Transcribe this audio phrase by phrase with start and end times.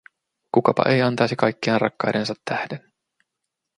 [0.51, 2.91] Kukapa ei antaisi kaikkeaan rakkaidensa tähden?